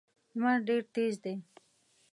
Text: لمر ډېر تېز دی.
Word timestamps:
لمر 0.35 0.57
ډېر 0.67 0.83
تېز 0.95 1.15
دی. 1.23 1.35